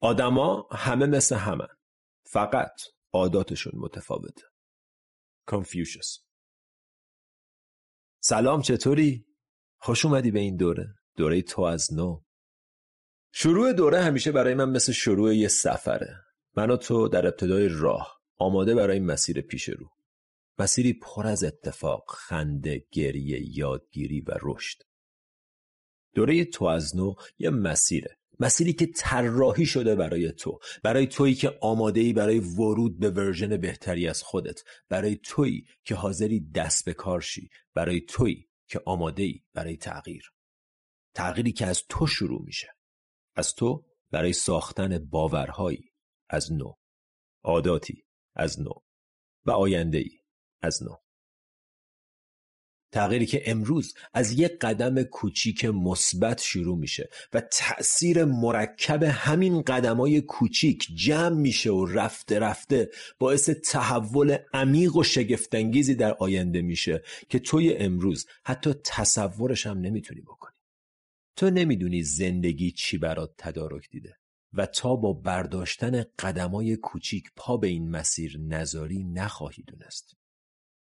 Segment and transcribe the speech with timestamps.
[0.00, 1.66] آدما همه مثل همه
[2.22, 4.42] فقط عاداتشون متفاوته.
[5.46, 6.18] کنفیوشس
[8.20, 9.26] سلام چطوری؟
[9.78, 10.94] خوش اومدی به این دوره.
[11.16, 12.22] دوره تو از نو.
[13.32, 16.24] شروع دوره همیشه برای من مثل شروع یه سفره.
[16.56, 19.90] من و تو در ابتدای راه آماده برای مسیر پیش رو.
[20.58, 24.78] مسیری پر از اتفاق خنده گریه یادگیری و رشد.
[26.14, 28.17] دوره تو از نو یه مسیره.
[28.40, 33.56] مسیری که طراحی شده برای تو برای تویی که آماده ای برای ورود به ورژن
[33.56, 39.22] بهتری از خودت برای تویی که حاضری دست به کار شی برای تویی که آماده
[39.22, 40.32] ای برای تغییر.
[41.14, 42.68] تغییری که از تو شروع میشه.
[43.36, 45.92] از تو برای ساختن باورهایی
[46.28, 46.72] از نو.
[47.44, 48.72] عاداتی از نو.
[49.44, 50.18] و آینده ای
[50.62, 50.96] از نو.
[52.92, 60.20] تغییری که امروز از یک قدم کوچیک مثبت شروع میشه و تأثیر مرکب همین قدمای
[60.20, 67.38] کوچیک جمع میشه و رفته رفته باعث تحول عمیق و شگفتانگیزی در آینده میشه که
[67.38, 70.54] توی امروز حتی تصورش هم نمی‌تونی بکنی.
[71.36, 74.16] تو نمی‌دونی زندگی چی برات تدارک دیده
[74.52, 80.17] و تا با برداشتن قدمای کوچیک پا به این مسیر نذاری نخواهی دونست.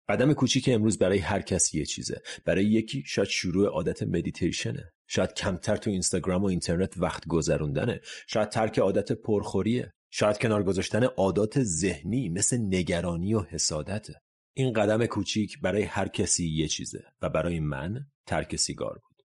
[0.09, 2.23] قدم کوچیک امروز برای هر کسی یه چیزه.
[2.45, 4.93] برای یکی شاید شروع عادت مدیتیشنه.
[5.07, 8.01] شاید کمتر تو اینستاگرام و اینترنت وقت گذروندنه.
[8.27, 9.93] شاید ترک عادت پرخوریه.
[10.11, 14.15] شاید کنار گذاشتن عادات ذهنی مثل نگرانی و حسادته.
[14.55, 19.23] این قدم کوچیک برای هر کسی یه چیزه و برای من ترک سیگار بود.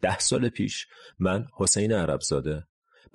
[0.00, 0.86] ده سال پیش
[1.18, 2.66] من حسین عربزاده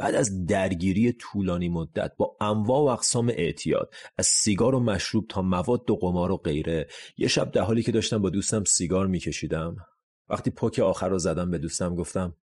[0.01, 5.41] بعد از درگیری طولانی مدت با انواع و اقسام اعتیاد از سیگار و مشروب تا
[5.41, 9.75] مواد و قمار و غیره یه شب در حالی که داشتم با دوستم سیگار میکشیدم.
[10.29, 12.37] وقتی پک آخر رو زدم به دوستم گفتم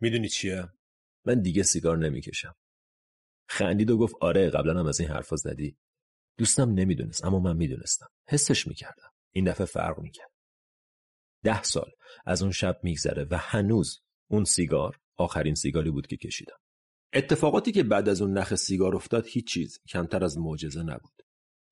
[0.00, 0.68] می‌دونی چیه؟
[1.24, 2.54] من دیگه سیگار نمی‌کشم.
[3.48, 5.78] خندید و گفت آره قبلا هم از این حرفا زدی.
[6.38, 8.08] دوستم نمی‌دونست اما من می‌دونستم.
[8.28, 9.10] حسش می‌کردم.
[9.32, 10.30] این دفعه فرق می‌کرد.
[11.42, 11.90] ده سال
[12.26, 16.56] از اون شب میگذره و هنوز اون سیگار آخرین سیگاری بود که کشیدم.
[17.12, 21.22] اتفاقاتی که بعد از اون نخ سیگار افتاد هیچ چیز کمتر از معجزه نبود.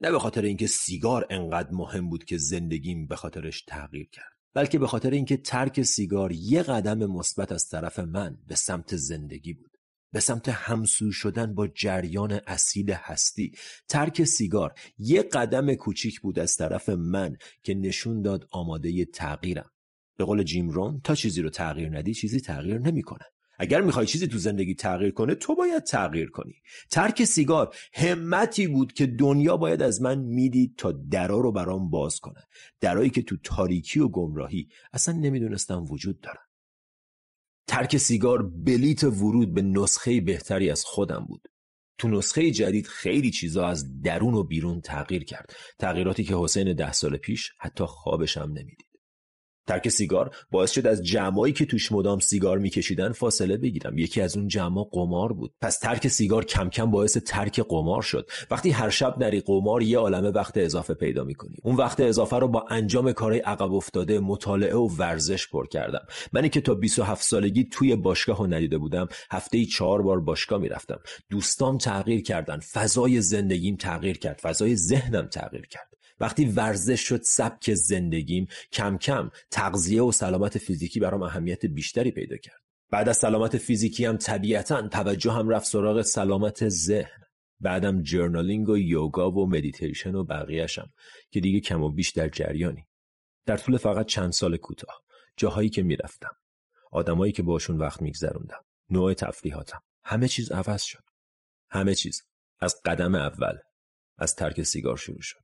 [0.00, 4.78] نه به خاطر اینکه سیگار انقدر مهم بود که زندگیم به خاطرش تغییر کرد بلکه
[4.78, 9.70] به خاطر اینکه ترک سیگار یه قدم مثبت از طرف من به سمت زندگی بود.
[10.12, 13.52] به سمت همسو شدن با جریان اصیل هستی.
[13.88, 19.70] ترک سیگار یه قدم کوچیک بود از طرف من که نشون داد آماده تغییرم.
[20.16, 23.24] به قول جیم رون تا چیزی رو تغییر ندی چیزی تغییر نمی‌کنه.
[23.58, 26.54] اگر می‌خوای چیزی تو زندگی تغییر کنه تو باید تغییر کنی.
[26.90, 32.20] ترک سیگار همتی بود که دنیا باید از من می‌دید تا درا رو برام باز
[32.20, 32.40] کنه.
[32.80, 36.44] درایی که تو تاریکی و گمراهی اصلا نمی‌دونستم وجود دارن
[37.66, 41.48] ترک سیگار بلیت ورود به نسخه بهتری از خودم بود.
[41.98, 45.52] تو نسخه جدید خیلی چیزا از درون و بیرون تغییر کرد.
[45.78, 48.83] تغییراتی که حسین ده سال پیش حتی خوابش هم نمی‌دید.
[49.66, 53.98] ترک سیگار باعث شد از جمعایی که توش مدام سیگار میکشیدن فاصله بگیرم.
[53.98, 55.52] یکی از اون جمع قمار بود.
[55.60, 58.30] پس ترک سیگار کم کم باعث ترک قمار شد.
[58.50, 62.48] وقتی هر شب نری قمار یه عالمه وقت اضافه پیدا می‌کنی اون وقت اضافه رو
[62.48, 66.06] با انجام کارهای عقب افتاده مطالعه و ورزش پر کردم.
[66.32, 70.98] منی که تا 27 سالگی توی باشگاه رو ندیده بودم هفته چهار بار باشگاه می‌رفتم.
[71.30, 75.94] دوستام تغییر کردن فضای زندگیم تغییر کرد فضای ذهنم تغییر کرد.
[76.20, 82.36] وقتی ورزش شد سبک زندگیم کم کم تغذیه و سلامت فیزیکی برام اهمیت بیشتری پیدا
[82.36, 82.60] کرد.
[82.90, 87.24] بعد از سلامت فیزیکی هم طبیعتا توجهم رفت سراغ سلامت ذهن.
[87.60, 90.92] بعدم journaling و یوگا و مدیتیشن و بقیهشم
[91.30, 92.84] که دیگه کم و بیش در جریانی.
[93.46, 95.02] در طول فقط چند سال کوتاه
[95.36, 96.36] جاهایی که می‌رفتم
[96.92, 101.04] آدمایی که باشون وقت میگذروندم نوع تفریحاتم همه چیز عوض شد.
[101.70, 102.22] همه چیز
[102.60, 103.58] از قدم اول
[104.18, 105.43] از ترک سیگار شروع شد.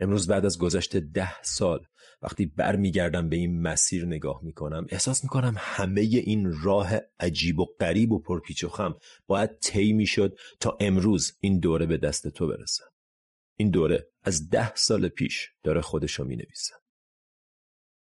[0.00, 1.86] امروز بعد از گذشت ده سال
[2.22, 6.90] وقتی برمیگردم به این مسیر نگاه می‌کنم احساس می‌کنم همه این راه
[7.20, 8.94] عجیب و غریب و پرپیچ و خم
[9.26, 12.84] باید طی می‌شد تا امروز این دوره به دست تو برسه.
[13.56, 16.74] این دوره از ده سال پیش داره خودشو می‌نویسه.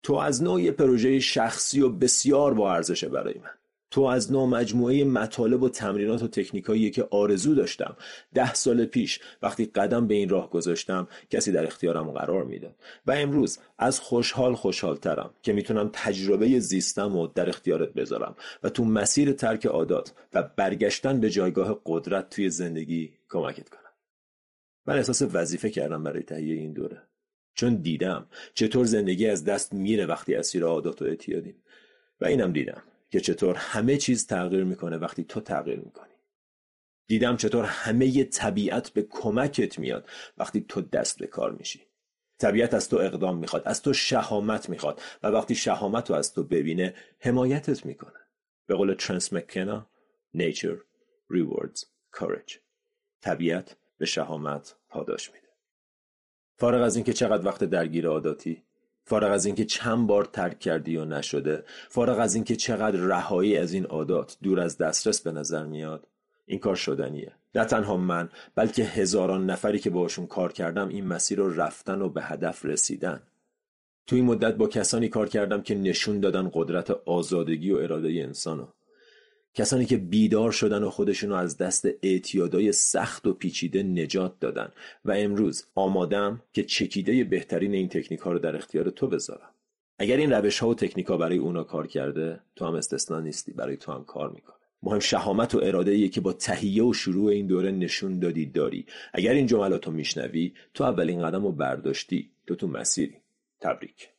[0.03, 3.64] تو از نوع یه پروژه شخصی و بسیار با ارزشه برای من.
[3.91, 7.97] تو از نوع مجموعه مطالب و تمرینات و تکنیکایی که آرزو داشتم
[8.33, 12.75] ده سال پیش وقتی قدم به این راه گذاشتم کسی در اختیارم قرار می‌داد.
[13.05, 18.85] و امروز از خوشحال خوشحالترم که می‌تونم تجربه زیستم و در اختیارت بذارم و تو
[18.85, 23.81] مسیر ترک عادات و برگشتن به جایگاه قدرت توی زندگی کمکت کنم.
[24.85, 27.01] من احساس وظیفه کردم برای تهیه این دوره.
[27.53, 31.55] چون دیدم چطور زندگی از دست میره وقتی اسیر عادات و اعتیادیم.
[32.21, 32.83] و اینم دیدم.
[33.15, 36.13] که چطور همه چیز تغییر می‌کنه وقتی تو تغییر می‌کنی.
[37.07, 41.81] دیدم چطور همه طبیعت به کمکت میاد وقتی تو دست به کار میشی.
[42.39, 46.43] طبیعت از تو اقدام می‌خواد از تو شهامت می‌خواد و وقتی شهامت رو از تو
[46.43, 48.19] ببینه حمایتت می‌کنه.
[48.67, 49.89] به قول ترنس مکنا
[50.37, 50.77] nature
[51.33, 51.85] rewards
[52.17, 52.57] courage.
[53.21, 55.49] طبیعت به شهامت پاداش میده.
[56.57, 58.63] فارغ از اینکه چقدر وقت درگیر عاداتی
[59.05, 63.73] فارغ از اینکه چند بار ترک کردی و نشده فارغ از اینکه چقدر رهایی از
[63.73, 66.07] این عادات دور از دسترس به نظر میاد
[66.45, 67.31] این کار شدنیه.
[67.55, 72.09] نه تنها من بلکه هزاران نفری که باشون کار کردم این مسیر رو رفتن و
[72.09, 73.21] به هدف رسیدن.
[74.07, 78.65] تو این مدت با کسانی کار کردم که نشون دادن قدرت آزادگی و اراده انسانو.
[79.55, 84.71] کسانی که بیدار شدن و خودشونو از دست اعتیادای سخت و پیچیده نجات دادن.
[85.05, 89.49] و امروز آمادم که چکیده بهترین این تکنیک ها رو در اختیار تو بذارم.
[89.99, 93.51] اگر این روش ها و تکنیک ها برای اونا کار کرده تو هم استثنا نیستی.
[93.53, 94.55] برای تو هم کار می‌کنه.
[94.83, 98.85] مهم شهامت و اراده که با تهیه و شروع این دوره نشون دادی داری.
[99.13, 102.31] اگر این جملات رو میشنوی تو اولین قدم رو برداشتی.
[102.47, 103.15] تو تو مسیری.
[103.61, 104.14] تبریک.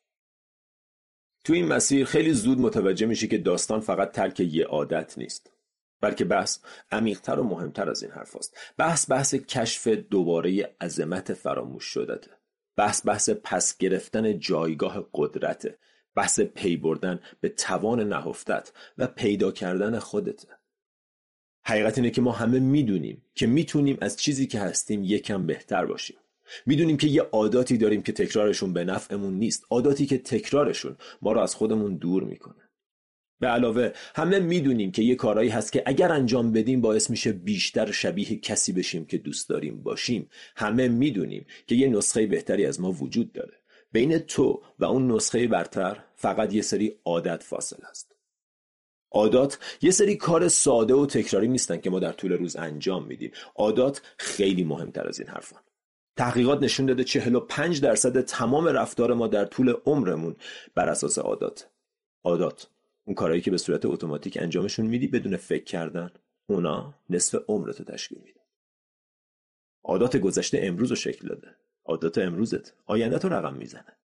[1.46, 5.52] تو این مسیر خیلی زود متوجه میشی که داستان فقط ترک یه عادت نیست.
[6.00, 6.58] بلکه بحث
[6.92, 8.56] عمیقتر و مهمتر از این حرف است.
[8.76, 12.30] بحث بحث کشف دوباره عظمت فراموش شدته.
[12.76, 15.78] بحث بحث پس گرفتن جایگاه قدرته.
[16.14, 20.48] بحث پی بردن به توان نهفتت و پیدا کردن خودته.
[21.64, 26.16] حقیقت اینه که ما همه می‌دونیم که می‌تونیم از چیزی که هستیم یکم بهتر باشیم.
[26.66, 29.64] می‌دونیم که یه عاداتی داریم که تکرارشون به نفعمون نیست.
[29.70, 32.70] عاداتی که تکرارشون ما رو از خودمون دور می‌کنه.
[33.40, 37.90] به علاوه همه می‌دونیم که یه کارایی هست که اگر انجام بدیم باعث میشه بیشتر
[37.90, 40.30] شبیه کسی بشیم که دوست داریم باشیم.
[40.56, 43.54] همه می‌دونیم که یه نسخه بهتری از ما وجود داره.
[43.92, 48.12] بین تو و اون نسخه برتر فقط یه سری عادت فاصل است.
[49.10, 53.30] عادات یه سری کار ساده و تکراری نیستن که ما در طول روز انجام میدیم.
[53.54, 55.60] عادات خیلی مهمتر از این حرفان
[56.16, 60.36] تحقیقات نشون داده 45 درصد تمام رفتار ما در طول عمرمون
[60.74, 61.68] بر اساس عادات.
[62.24, 62.66] عادات.
[63.04, 66.10] اون کارهایی که به صورت اتوماتیک انجامشون میدی بدون فکر کردن
[66.46, 68.40] اونا نصف عمرتو تشکیل میده
[69.84, 71.48] عادات گذشته امروز رو شکل داده.
[71.84, 72.72] عادات امروزت.
[72.86, 73.96] آینده تو رقم می‌زنه.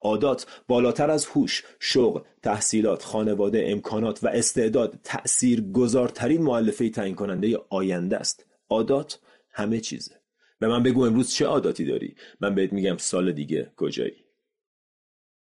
[0.00, 7.58] عادات بالاتر از هوش، شغل، تحصیلات، خانواده، امکانات و استعداد تأثیر گذارترین معلفه تعیین کننده
[7.68, 8.46] آینده است.
[8.68, 9.18] عادات
[9.50, 10.19] همه چیزه.
[10.60, 14.24] به من بگو امروز چه عاداتی داری؟ من بهت میگم سال دیگه کجایی.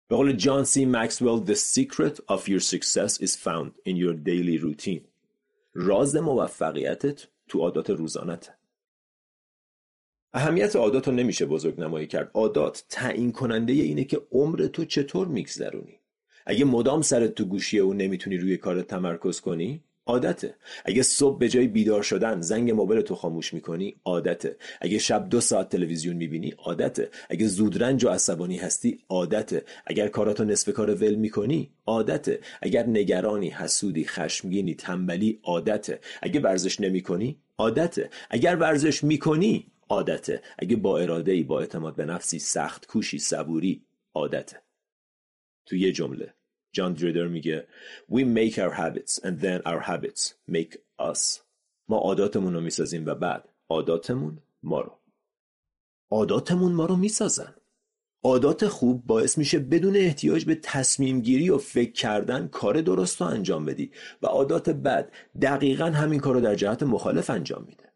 [0.07, 4.57] به قول جان سی مکسول The secret of your success is found in your daily
[4.57, 5.01] routine.
[5.73, 8.53] راز موفقیتت تو عادات روزانته.
[10.33, 15.27] اهمیت عادات رو نمیشه بزرگ نمایی کرد عادات تعیین کننده اینه که عمر تو چطور
[15.27, 15.99] میگذرونی
[16.45, 20.55] اگه مدام سرت تو گوشیه و نمی‌تونی روی کارت تمرکز کنی عادته.
[20.85, 24.57] اگه صبح به جای بیدار شدن زنگ موبایل تو خاموش می‌کنی عادته.
[24.81, 27.09] اگه شب دو ساعت تلویزیون می‌بینی عادته.
[27.29, 29.63] اگه زودرنج و عصبانی هستی عادته.
[29.85, 32.39] اگر کاراتو نصف کار ول می‌کنی عادته.
[32.61, 35.99] اگر نگرانی حسودی خشمگینی تنبلی عادته.
[36.21, 38.09] اگه ورزش نمی‌کنی عادته.
[38.29, 40.41] اگر ورزش می‌کنی عادته.
[40.59, 44.61] اگه با اراده ای با اعتماد به نفسی سخت کوشی صبوری عادته.
[45.65, 46.34] تو یه جمله.
[46.75, 47.67] جان دریدر میگه
[48.11, 50.77] We make our habits and then our habits make
[51.13, 51.39] us.
[51.87, 54.99] ما عاداتمون رو می‌سازیم و بعد عاداتمون ما رو.
[56.11, 57.55] عاداتمون ما رو می‌سازن.
[58.23, 63.27] عادات خوب باعث میشه بدون احتیاج به تصمیم گیری و فکر کردن کار درست رو
[63.27, 65.11] انجام بدی و عادات بد
[65.41, 67.91] دقیقا همین کار رو در جهت مخالف انجام میده.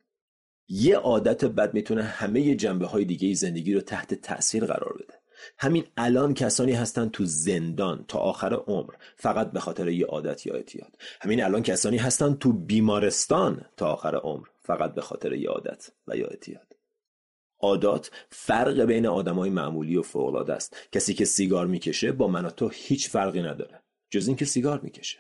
[0.70, 5.19] یه عادت بد می‌تونه همه جنبه های دیگه زندگی رو تحت تاثیر قرار بده.
[5.58, 10.54] همین الان کسانی هستن تو زندان تا آخر عمر فقط به خاطر یه عادت یا
[10.54, 10.96] اعتیاد.
[11.22, 16.18] همین الان کسانی هستن تو بیمارستان تا آخر عمر فقط به خاطر یه عادت و
[16.18, 16.76] یا اعتیاد.
[17.60, 20.76] عادات فرق بین آدمای معمولی و فوقالعاده است.
[20.92, 25.20] کسی که سیگار می‌کشه با من و تو هیچ فرقی نداره جز اینکه سیگار می‌کشه.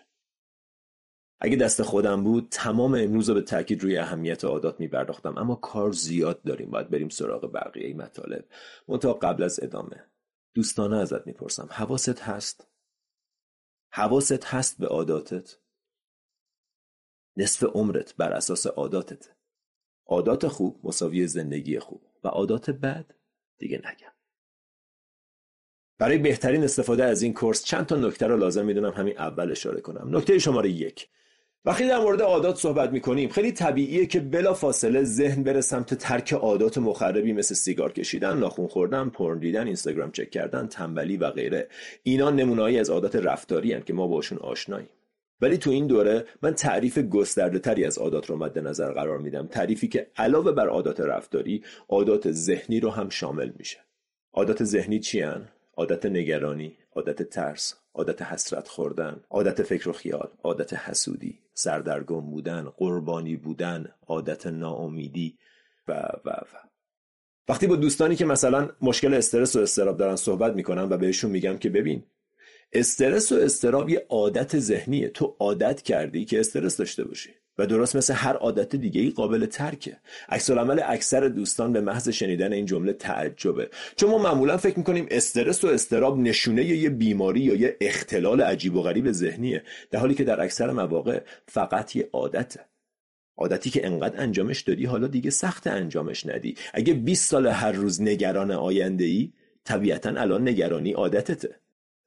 [1.41, 5.38] اگه دست خودم بود تمام امروز رو به تاکید روی اهمیت عادات میپرداختم.
[5.38, 6.69] اما کار زیاد داریم.
[6.69, 8.45] باید بریم سراغ بقیه ای مطالب.
[8.88, 10.09] منتها قبل از ادامه
[10.60, 11.68] دوستانه ازت می‌پرسم.
[11.72, 12.68] حواست هست؟
[13.92, 15.58] حواست هست به عاداتت؟
[17.38, 19.30] نصف عمرت بر اساس عاداتت.
[20.06, 22.01] عادات خوب مساوی زندگی خوب.
[22.24, 23.16] و عادات بد
[23.58, 24.13] دیگه نگم.
[25.98, 29.82] برای بهترین استفاده از این کورس چند تا نکته رو لازم می‌دونم همین اول اشاره
[29.82, 30.18] کنم.
[30.18, 31.10] نکته شماره یک.
[31.66, 36.34] وقتی در مورد عادات صحبت می‌کنیم خیلی طبیعیه که بلا فاصله ذهن بره سمت ترک
[36.34, 41.68] عادات مخربی مثل سیگار کشیدن، ناخون خوردن، پرن دیدن، اینستاگرام چک کردن، تنبلی و غیره.
[42.04, 44.89] اینا نمونهایی از عادات رفتاری هن که ما باشون آشناییم.
[45.42, 49.48] ولی تو این دوره من تعریف گسترده تری از عادات رو مد نظر قرار میدم
[49.48, 53.78] تعریفی که علاوه بر عادات رفتاری عادات ذهنی رو هم شامل میشه
[54.34, 55.24] عادات ذهنی چی
[55.78, 62.63] عادت نگرانی عادت ترس عادت حسرت خوردن عادت فکر و خیال عادت حسودی سردرگم بودن
[62.77, 65.38] قربانی بودن عادت ناامیدی
[65.88, 65.93] و
[66.25, 66.69] و و.
[67.50, 71.58] وقتی با دوستانی که مثلا مشکل استرس و استراب دارن صحبت می‌کنم و بهشون میگم
[71.58, 72.03] که ببین
[72.74, 75.10] استرس و استراب یه عادت ذهنیه.
[75.10, 77.38] تو عادت کردی که استرس داشته باشی.
[77.60, 79.98] و درست مثل هر عادت دیگه ای قابل ترکه.
[80.30, 83.70] عکس عمل اکثر دوستان به محض شنیدن این جمله تعجبه.
[83.96, 88.75] چون ما معمولا فکر می‌کنیم استرس و استراب نشونه یه بیماری یا یه اختلال عجیب
[88.75, 92.60] و غریب ذهنیه در حالی که در اکثر مواقع فقط یه عادته.
[93.38, 96.56] عادتی که انقدر انجامش دادی حالا دیگه سخت انجامش ندی.
[96.74, 99.32] اگه 20 سال هر روز نگران آینده ای
[99.63, 101.56] طبیعتا الان نگرانی عادتته.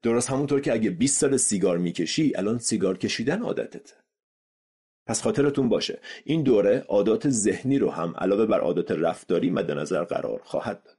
[0.02, 4.01] درست همونطور که اگه 20 سال سیگار می‌کشی الان سیگار کشیدن عادتته.
[5.06, 6.00] پس خاطرتون باشه.
[6.24, 10.96] این دوره عادات ذهنی رو هم علاوه بر عادات رفتاری مد نظر قرار خواهد داد.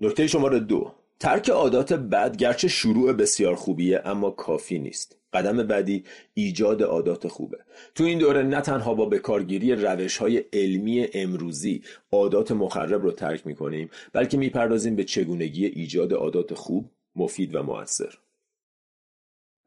[0.00, 0.92] نکته شماره دو.
[1.20, 5.16] ترک عادات بد گرچه شروع بسیار خوبیه اما کافی نیست.
[5.32, 6.04] قدم بعدی
[6.34, 7.58] ایجاد عادات خوبه.
[7.94, 13.46] تو این دوره نه تنها با بکارگیری روش های علمی امروزی عادات مخرب رو ترک
[13.46, 18.18] می‌کنیم بلکه می‌پردازیم به چگونگی ایجاد عادات خوب مفید و موثر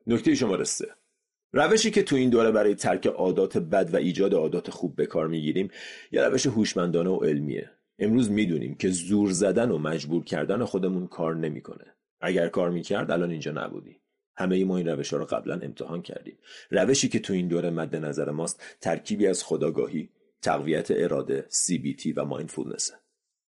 [0.07, 0.87] نکته شماره سه.
[1.51, 5.27] روشی که تو این دوره برای ترک عادات بد و ایجاد عادات خوب به کار
[5.27, 5.69] می‌گیریم
[6.11, 7.71] یه روش هوشمندانه و علمیه.
[7.99, 11.95] امروز می‌دونیم که زور زدن و مجبور کردن خودمون کار نمی‌کنه.
[12.21, 14.01] اگر کار می‌کرد الان اینجا نبودی.
[14.37, 16.37] همه ای ما این روش ها رو قبلا امتحان کردیم.
[16.71, 20.09] روشی که تو این دوره مد نظر ماست ترکیبی از خداگاهی
[20.41, 22.93] تقویت اراده CBT و مایندفولنسه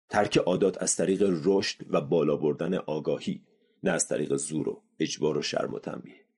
[0.10, 3.42] ترک عادات از طریق رشد و بالا بردن آگاهی
[3.84, 6.29] نه از طریق زور و اجبار و شرم و تنبیه.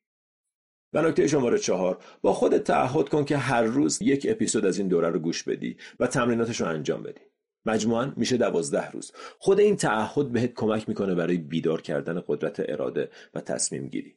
[0.93, 4.87] و نکته شماره چهار با خودت تعهد کن که هر روز یک اپیزود از این
[4.87, 7.21] دوره رو گوش بدی و تمریناتش رو انجام بدی.
[7.65, 9.11] مجموعا میشه دوازده روز.
[9.39, 14.15] خود این تعهد بهت کمک می‌کنه برای بیدار کردن قدرت اراده و تصمیم گیری.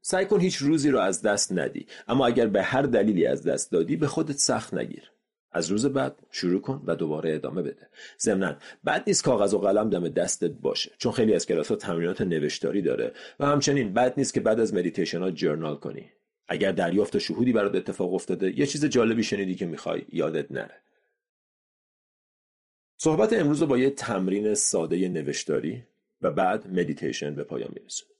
[0.00, 3.72] سعی کن هیچ روزی رو از دست ندی اما اگر به هر دلیلی از دست
[3.72, 5.12] دادی به خودت سخت نگیر.
[5.52, 7.88] از روز بعد شروع کن و دوباره ادامه بده.
[8.20, 12.20] ضمنا بد نیست کاغذ و قلم دم دستت باشه چون خیلی از کلاس ها تمرینات
[12.20, 16.10] نوشتاری داره و همچنین بد نیست که بعد از مدیتیشن ها journal کنی.
[16.48, 20.82] اگر دریافت شهودی برات اتفاق افتاده یه چیز جالبی شنیدی که می‌خوای یادت نره.
[22.98, 25.84] صحبت امروز رو با یه تمرین ساده نوشتاری
[26.22, 28.16] و بعد مدیتیشن به پایان میرسونیم.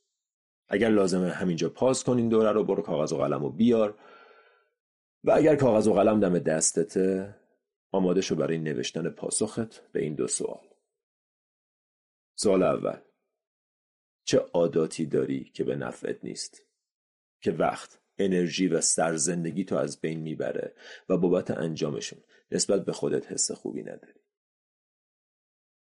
[0.68, 3.94] اگر لازمه همینجا pause کن این دوره رو برو کاغذ و قلم رو بیار.
[5.24, 7.34] و اگر کاغذ و قلم دم دستته
[7.92, 10.68] آماده شو برای نوشتن پاسخت به این دو سوال.
[12.34, 13.00] سوال اول.
[14.24, 16.62] چه عاداتی داری که به نفعت نیست؟
[17.40, 20.74] که وقت انرژی و سرزندگی تو از بین می‌بره
[21.08, 22.18] و بابت انجامشون
[22.50, 24.20] نسبت به خودت حس خوبی نداری.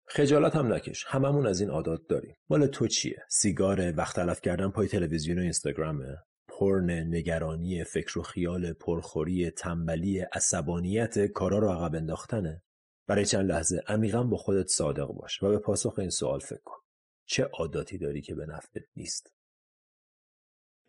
[0.05, 1.05] خجالت هم نکش.
[1.07, 2.35] هممون از این عادات داریم.
[2.49, 6.17] مال تو چیه؟ سیگار وقت تلف کردن پای تلویزیون و اینستاگرامه؟
[6.59, 12.63] پرن نگرانی فکر و خیال پرخوری تنبلی عصبانیت کارا رو عقب انداختنه.
[13.07, 16.77] برای چند لحظه عمیقا با خودت صادق باش و به پاسخ این سوال فکر کن.
[17.25, 19.33] چه عاداتی داری که به نفعت نیست؟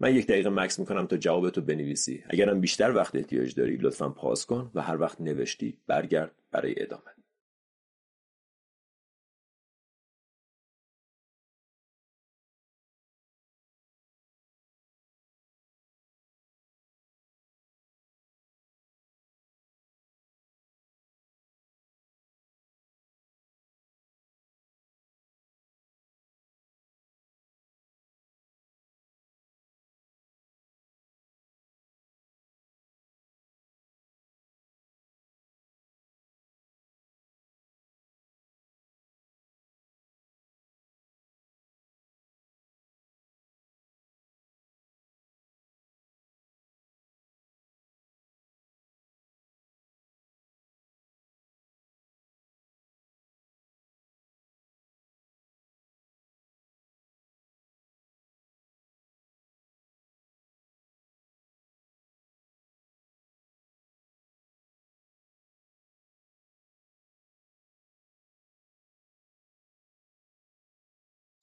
[0.01, 2.25] من یک دقیقه مکس می‌کنم تا جوابتو بنویسی.
[2.31, 7.18] اگرم بیشتر وقت احتیاج داری لطفا پاس کن و هر وقت نوشتی برگرد برای ادامه.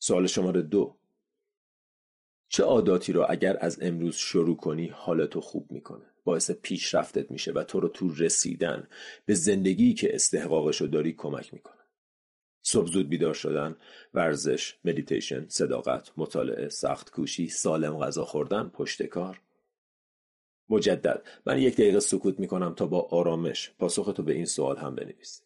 [0.05, 0.97] سوال شماره دو.
[2.49, 7.63] چه عاداتی رو اگر از امروز شروع کنی حالتو خوب می‌کنه؟ باعث پیشرفتت میشه و
[7.63, 8.87] تو رو تو رسیدن
[9.25, 11.81] به زندگی که استحقاقش رو داری کمک می‌کنه.
[12.61, 13.75] صبح زود بیدار شدن
[14.13, 19.41] ورزش مدیتیشن صداقت مطالعه سخت کوشی سالم غذا خوردن پشت کار.
[20.69, 21.23] مجدد.
[21.45, 24.95] من یک دقیقه سکوت می کنم تا با آرامش پاسخ تو به این سوال هم
[24.95, 25.44] بنویسی.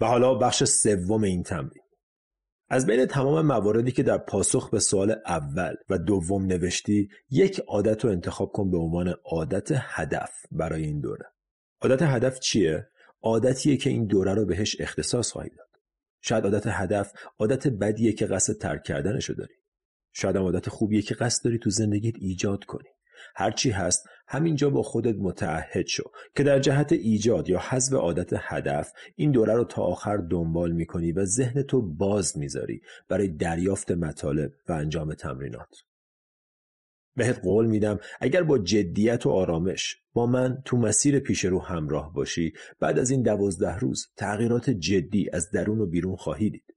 [0.00, 1.82] و حالا بخش سوم این تمرین.
[2.68, 8.04] از بین تمام مواردی که در پاسخ به سوال اول و دوم نوشتی یک عادت
[8.04, 11.26] رو انتخاب کن به عنوان عادت هدف برای این دوره.
[11.82, 12.88] عادت هدف چیه؟
[13.22, 15.68] عادتیه که این دوره رو بهش اختصاص خواهی داد.
[16.20, 19.54] شاید عادت هدف عادت بدیه که قصد ترک کردنشو داری.
[20.12, 22.88] شاید عادت خوبیه که قصد داری تو زندگیت ایجاد کنی.
[23.36, 26.04] هرچی هست همینجا با خودت متعهد شو
[26.36, 31.12] که در جهت ایجاد یا حذف عادت هدف این دوره رو تا آخر دنبال می‌کنی
[31.12, 35.76] و ذهن تو باز می‌ذاری برای دریافت مطالب و انجام تمرینات.
[37.16, 42.12] بهت قول میدم اگر با جدیت و آرامش با من تو مسیر پیش رو همراه
[42.12, 46.73] باشی بعد از این دوازده روز تغییرات جدی از درون و بیرون خواهی دید.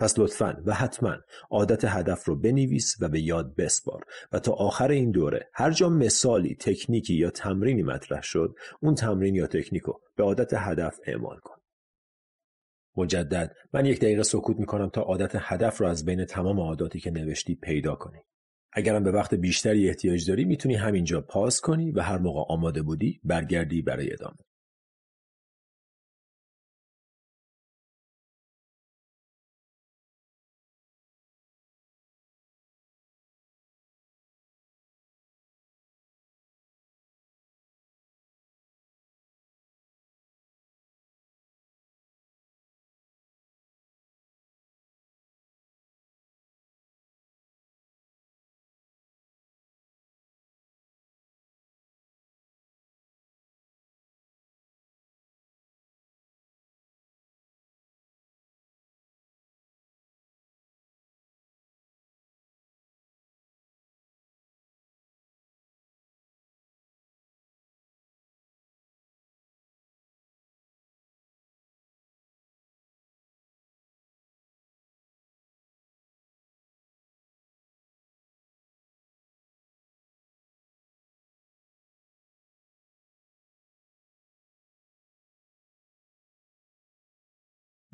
[0.00, 1.16] پس لطفا و حتما
[1.50, 4.04] عادت هدف رو بنویس و به یاد بسپار.
[4.32, 9.34] و تا آخر این دوره هر جا مثالی تکنیکی یا تمرینی مطرح شد اون تمرین
[9.34, 11.54] یا تکنیکو به عادت هدف اعمال کن.
[12.96, 17.10] مجدد من یک دقیقه سکوت می‌کنم تا عادت هدف رو از بین تمام عاداتی که
[17.10, 18.18] نوشتی پیدا کنی.
[18.72, 23.20] اگرم به وقت بیشتری احتیاج داری می‌تونی همینجا پاس کنی و هر موقع آماده بودی
[23.24, 24.36] برگردی برای ادامه.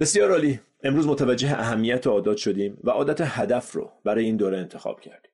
[0.00, 0.60] بسیار عالی.
[0.82, 5.30] امروز متوجه اهمیت عادات شدیم و عادت هدف رو برای این دوره انتخاب کردیم.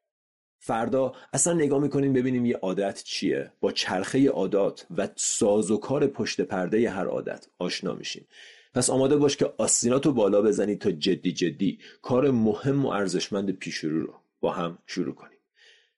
[0.59, 3.53] فردا اصلا نگاه می‌کنیم ببینیم یه عادت چیه.
[3.61, 8.27] با چرخه عادات و ساز و کار پشت پرده هر عادت آشنا میشیم.
[8.75, 13.77] پس آماده باش که آستیناتو بالا بزنید تا جدی جدی کار مهم و ارزشمند پیش
[13.77, 15.39] رو رو با هم شروع کنیم.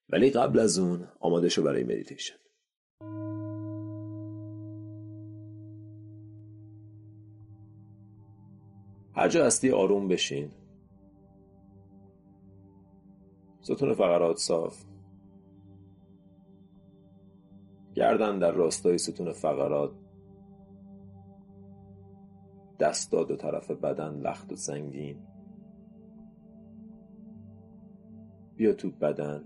[0.09, 2.35] ولی قبل از اون آماده شو برای مدیتیشن.
[9.17, 10.51] هر جا هستی آروم بشین.
[13.61, 14.85] ستون فقرات صاف.
[17.95, 19.91] گردن در راستای ستون فقرات.
[22.81, 25.19] دستا دو طرف بدن لخت و سنگین.
[28.57, 29.45] بیا تو بدن.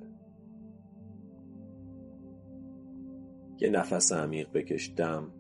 [3.61, 5.38] یه نفس عمیق بکش دم.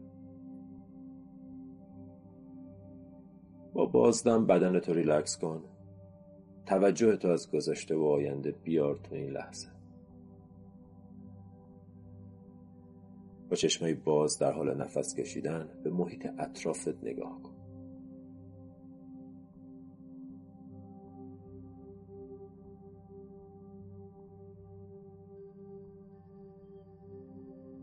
[3.78, 5.64] با بازدم بدن تو ریلکس کن.
[6.66, 9.68] توجه تو از گذشته و آینده بیار تو این لحظه.
[13.50, 17.54] با چشمای باز در حال نفس کشیدن به محیط اطرافت نگاه کن.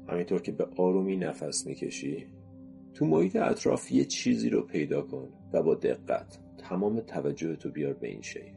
[0.08, 2.28] همینطور که به آرومی نفس می‌کشی
[2.96, 7.94] تو محیط اطراف یه چیزی رو پیدا کن و با دقت تمام توجه تو بیار
[7.94, 8.56] به این شی.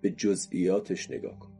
[0.00, 1.52] به جزئیاتش نگاه کن.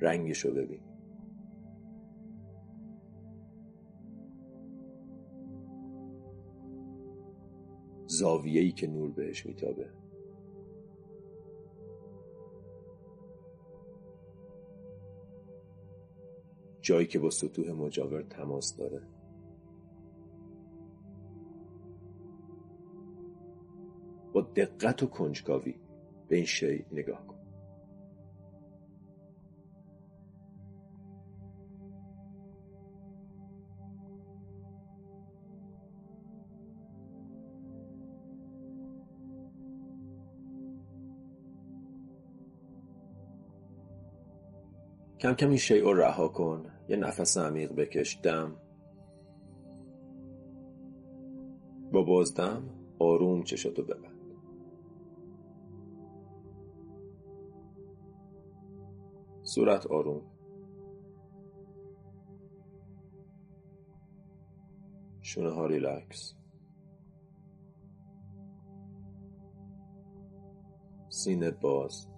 [0.00, 0.91] رنگش رو ببین.
[8.12, 9.90] زاویه‌ای که نور بهش میتابه.
[16.80, 19.02] جایی که با سطوح مجاور تماس داره.
[24.32, 25.74] با دقت و کنجکاوی
[26.28, 27.41] به این شی نگاه کن.
[45.22, 46.66] کم کم این شیء رها کن.
[46.88, 48.20] یه نفس عمیق بکش.
[48.22, 48.56] دم.
[51.92, 52.62] با بازدم
[52.98, 54.36] آروم چشاتو ببند.
[59.42, 60.22] صورت آروم.
[65.20, 66.34] شونه ها ریلکس.
[71.08, 72.11] سینه باز.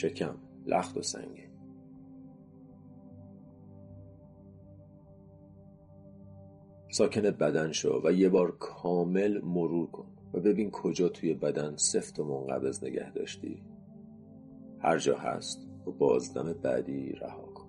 [0.00, 0.34] شکم
[0.66, 1.50] لخت و سنگین.
[6.90, 12.18] ساکن بدن شو و یه بار کامل مرور کن و ببین کجا توی بدن سفت
[12.18, 13.62] و منقبض نگه داشتی.
[14.78, 17.67] هر جا هست و بازدم بعدی رها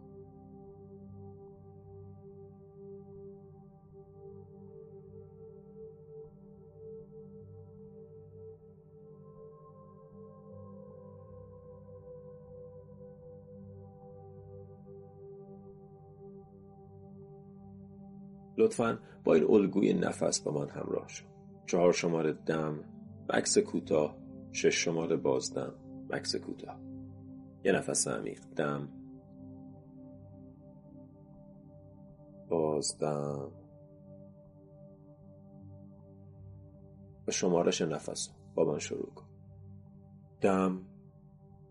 [18.59, 21.25] لطفا با این الگوی نفس با من همراه شو.
[21.65, 22.83] چهار شماره دم
[23.33, 24.17] مکس کوتاه
[24.51, 25.73] شش شماره بازدم
[26.09, 26.79] مکس کوتاه.
[27.63, 28.89] یه نفس عمیق دم.
[32.49, 33.51] بازدم.
[37.27, 39.25] و شمارش نفس با من شروع کن.
[40.41, 40.81] دم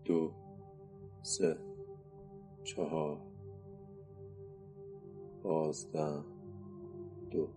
[0.05, 0.33] دو
[1.21, 1.57] سه
[2.63, 3.21] چهار.
[5.43, 6.38] بازدم.
[7.31, 7.47] دو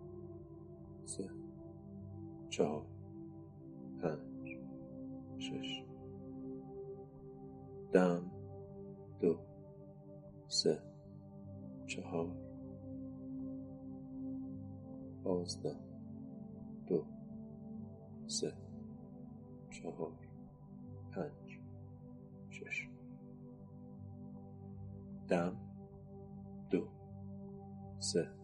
[1.05, 1.31] سه
[2.51, 2.87] چهار
[4.03, 4.59] پنج
[5.39, 5.85] شش.
[7.93, 8.31] دم
[9.21, 9.39] دو
[10.49, 10.83] سه
[11.87, 12.37] چهار.
[15.25, 15.77] پانزده
[16.87, 17.05] دو
[18.27, 18.53] سه
[19.71, 20.13] چهار
[21.11, 21.61] پنج
[22.51, 22.89] شش.
[25.29, 25.57] دم
[26.71, 26.89] دو
[27.99, 28.42] سه.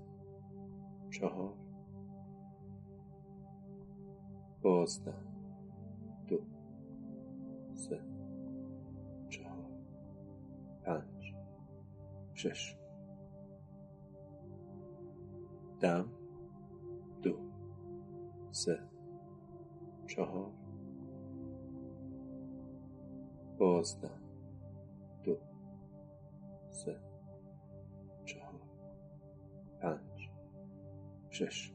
[1.21, 1.55] چهار.
[4.63, 5.15] بازده.
[6.29, 6.41] دو.
[7.75, 8.01] سه.
[9.29, 9.71] چهار.
[10.85, 11.35] پنج.
[12.35, 12.77] شش.
[15.81, 16.09] دم.
[17.23, 17.39] دو.
[18.51, 18.81] سه.
[20.07, 20.53] چهار.
[23.59, 24.28] بازده.
[31.39, 31.73] شش.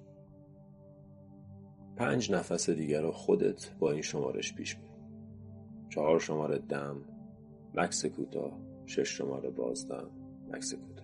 [1.95, 4.82] پنج نفس دیگر رو خودت با این شمارش پیش بر
[5.89, 7.02] چهار شماره دم
[7.73, 10.10] مکس کوتاه شش شماره بازدم
[10.52, 11.03] مکس کوتاه.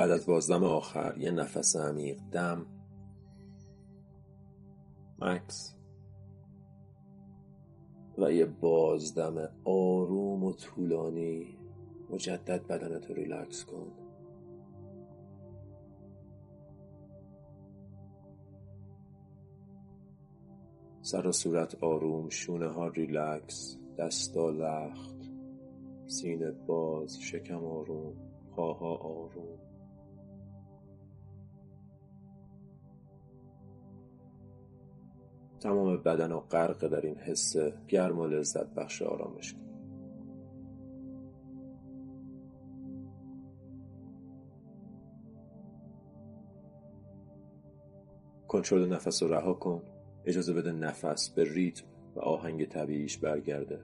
[0.00, 2.66] بعد از بازدم آخر یه نفس عمیق دم.
[5.18, 5.76] مکث
[8.18, 11.58] و یه بازدم آروم و طولانی.
[12.10, 13.92] مجدد بدنتو ریلکس کن.
[21.02, 25.16] سر و صورت آروم شونه ها ریلکس دستا لخت.
[26.06, 28.14] سینه باز شکم آروم
[28.56, 29.69] پاها آروم.
[35.60, 37.56] تمام بدن و غرق در این حس
[37.88, 39.54] گرم و لذت بخش آرامش.
[48.48, 49.82] کن کنترل نفس رو رها کن.
[50.24, 53.80] اجازه بده نفس به ریتم و آهنگ طبیعیش برگرده.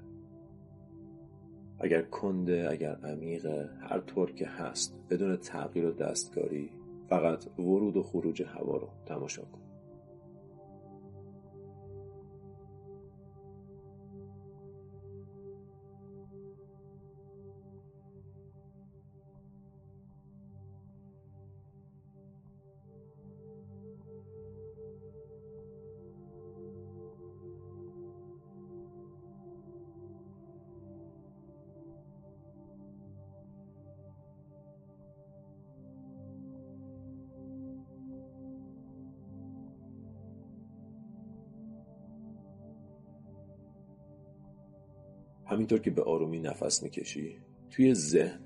[1.78, 6.70] اگر کنده اگر عمیقه هر طور که هست بدون تغییر و دستکاری
[7.08, 9.65] فقط ورود و خروج هوا رو تماشا کن.
[45.46, 47.38] همینطور که به آرومی نفس می‌کشی
[47.70, 48.40] توی ذهن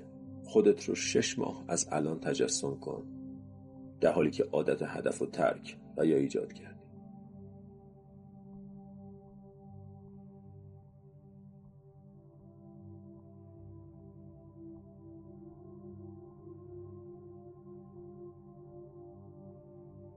[0.45, 3.07] خودت رو شش ماه از الان تجسم کن.
[4.01, 6.81] در حالی که عادت هدف و ترک و یا ایجاد کردی.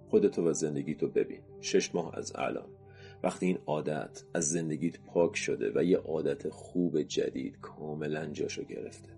[0.10, 1.42] خودتو و زندگیتو ببین.
[1.62, 2.83] شش ماه از الان.
[3.24, 9.10] وقتی این عادت از زندگیت پاک شده و یه عادت خوب جدید کاملا جاشو گرفته.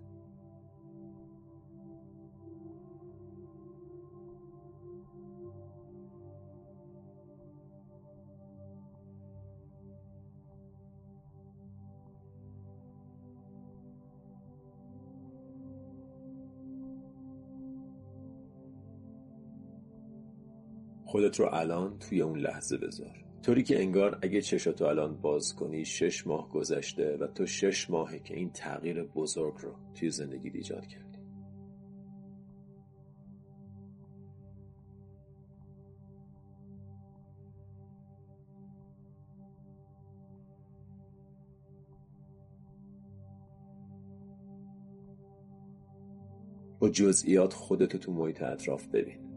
[21.04, 23.25] خودت رو الان توی اون لحظه بذار.
[23.46, 28.18] طوری که انگار اگه چشاتو الان باز کنی شش ماه گذشته و تو شش ماهه
[28.18, 31.18] که این تغییر بزرگ رو توی زندگی ایجاد کردی.
[46.78, 49.35] با جزئیات خودتو تو محیط اطراف ببین.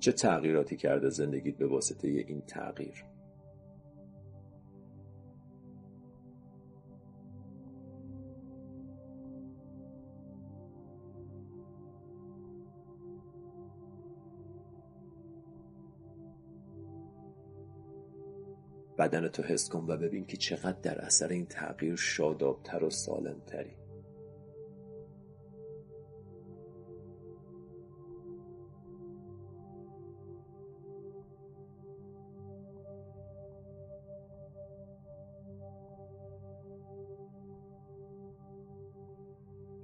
[0.00, 3.04] چه تغییراتی کرده زندگیت به واسطه این تغییر؟
[18.98, 23.76] بدنتو حس کن و ببین که چقدر در اثر این تغییر شادابتر و سالمتری.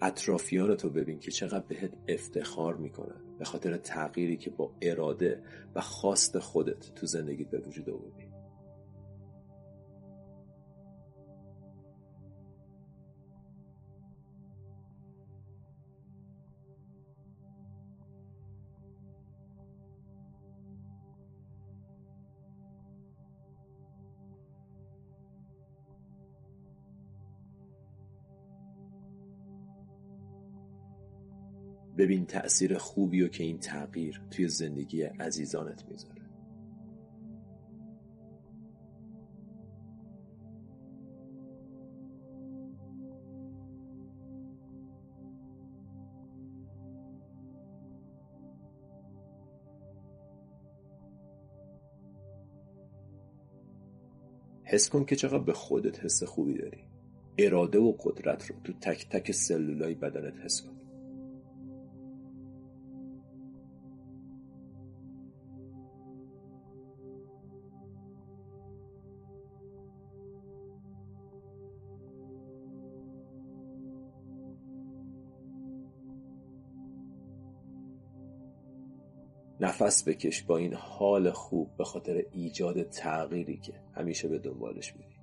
[0.06, 5.42] اطرافیان تو ببین که چقدر بهت افتخار می‌کنن به خاطر تغییری که با اراده
[5.74, 8.25] و خواست خودت تو زندگیت به وجود آوردی.
[32.06, 36.22] ببین تأثیر خوبی و که این تغییر توی زندگی عزیزانت می‌ذاره.
[54.64, 56.84] حس کن که چقدر به خودت حس خوبی داری.
[57.38, 60.85] اراده و قدرت رو تو تک تک سلولای بدنت حس کن.
[79.80, 85.16] نفس بکش با این حال خوب به خاطر ایجاد تغییری که همیشه به دنبالش میری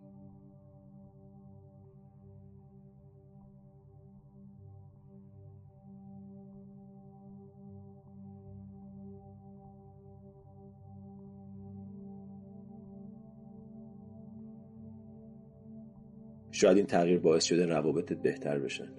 [16.51, 18.93] شاید این تغییر باعث شده روابطت بهتر بشن.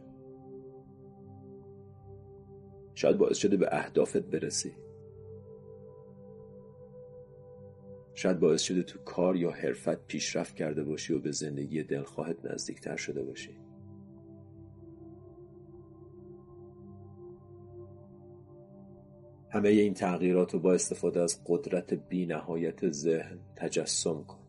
[2.94, 4.72] شاید باعث شده به اهدافت برسی.
[8.14, 12.96] شاید باعث شده تو کار یا حرفت پیشرفت کرده باشی و به زندگی دلخواهت نزدیکتر
[12.96, 13.56] شده باشی.
[19.50, 24.43] همه این تغییرات رو با استفاده از قدرت بی نهایت ذهن تجسم کن.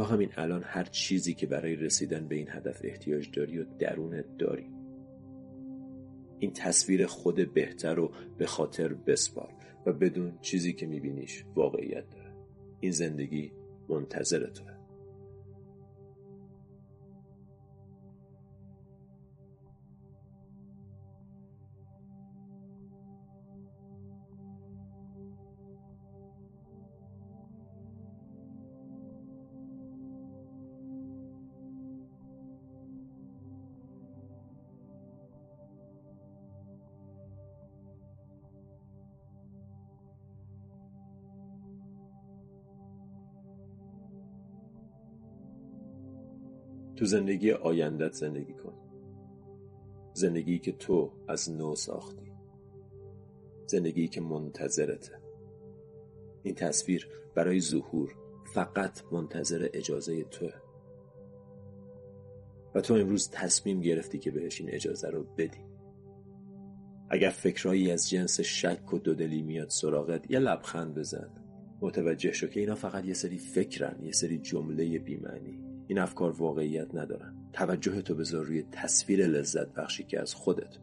[0.00, 4.36] تو همین الان هر چیزی که برای رسیدن به این هدف احتیاج داری و درونت
[4.38, 4.70] داری.
[6.38, 9.52] این تصویر خود بهتر رو به خاطر بسپار
[9.86, 12.32] و بدون چیزی که میبینیش واقعیت داره.
[12.80, 13.52] این زندگی
[13.88, 14.79] منتظر توه.
[47.00, 48.74] تو زندگی آیندت زندگی کن.
[50.12, 52.32] زندگی که تو از نو ساختی.
[53.66, 55.12] زندگی که منتظرته.
[56.42, 58.14] این تصویر برای ظهور
[58.54, 60.52] فقط منتظر اجازه توه.
[62.74, 65.64] و تو امروز تصمیم گرفتی که بهش این اجازه رو بدی.
[67.10, 71.30] اگر فکرهایی از جنس شک و دودلی میاد سراغت یه لبخند بزن.
[71.80, 75.69] متوجه شو که اینا فقط یه سری فکرن یه سری جمله بیمعنی.
[75.90, 77.34] این افکار واقعیت ندارن.
[77.52, 80.78] توجه تو بذار روی تصویر لذت بخشی که از خودت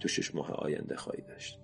[0.00, 1.58] تو شش ماه آینده خواهی داشت.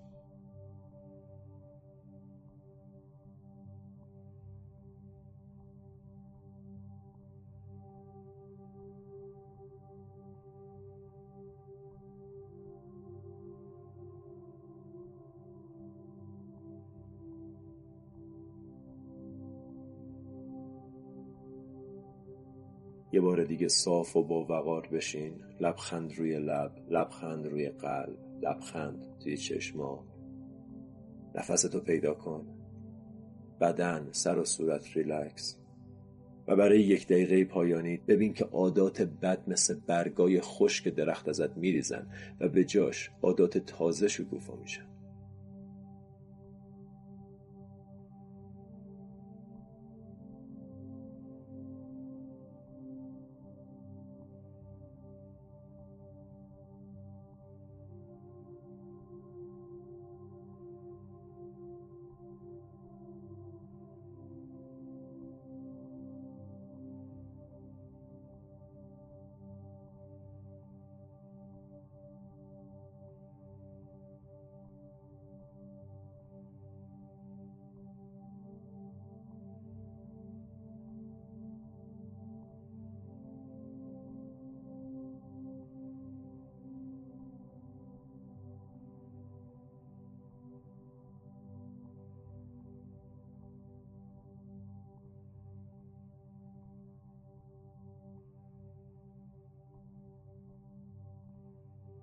[23.17, 25.33] یه بار دیگه صاف و با وقار بشین.
[25.59, 30.05] لبخند روی لب لبخند روی قلب لبخند توی چشما.
[31.35, 32.47] نفستو پیدا کن.
[33.61, 35.57] بدن سر و صورت ریلکس.
[36.47, 42.07] و برای یک دقیقه پایانی ببین که عادات بد مثل برگای خشک درخت ازت میریزن
[42.39, 44.96] و به جاش عادات تازه شکوفا میشن.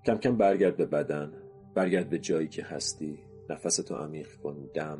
[0.05, 1.33] کم کم برگرد به بدن
[1.73, 3.19] برگرد به جایی که هستی.
[3.49, 4.99] نفستو عمیق کن دم.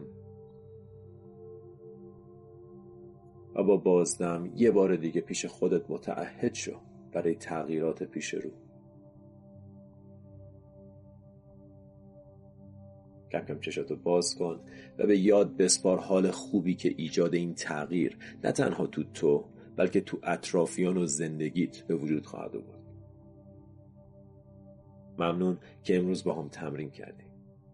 [3.56, 6.80] و با بازدم یه بار دیگه پیش خودت متعهد شو
[7.14, 8.52] برای تغییرات پیش رو.
[13.32, 14.60] کم کم چشاتو باز کن
[14.98, 19.46] و به یاد بسپار حال خوبی که ایجاد این تغییر نه تنها تو تو
[19.76, 22.75] بلکه تو اطرافیان و زندگیت به وجود خواهد آورد.
[25.20, 27.28] ممنون که امروز با هم تمرین کردیم.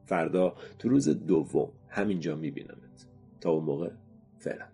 [0.05, 3.07] فردا تو روز دوم همینجا میبینمت.
[3.41, 3.89] تا اون موقع
[4.37, 4.65] فعلا.